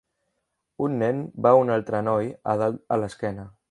[0.85, 3.53] Un nen va a un altre noi a dalt a l'esquena.